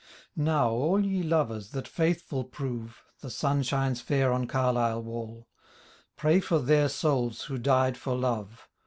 [0.35, 5.47] Now all ye lovers, that faithful prove, (The sun shines feir on Carlisle wall,)
[6.17, 8.67] Pray for their souls who died for love.